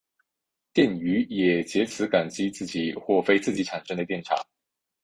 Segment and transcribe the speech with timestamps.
[0.73, 4.35] 电鱼也藉此感知自己或非自己产生的电场。